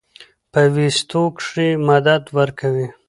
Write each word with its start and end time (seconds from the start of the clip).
پۀ 0.51 0.61
ويستو 0.75 1.21
کښې 1.35 1.67
مدد 1.87 2.23
ورکوي 2.37 2.87